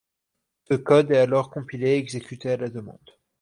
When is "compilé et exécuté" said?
1.51-2.49